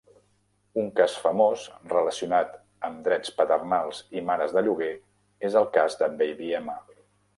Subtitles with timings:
[0.83, 2.57] Un cas famós relacionat
[2.89, 4.91] amb drets paternals i mares de lloguer
[5.51, 6.81] és el cas de Baby M.